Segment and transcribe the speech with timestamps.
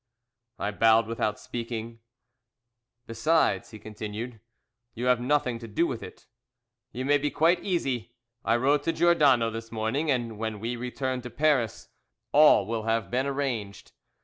[0.57, 1.99] I bowed without speaking.
[3.05, 4.39] "Besides," he continued,
[4.95, 6.25] "you have nothing to do with it.
[6.91, 8.15] You may be quite easy.
[8.43, 11.89] I wrote to Giordano this morning, and when we return to Paris
[12.31, 13.91] all will have been arranged.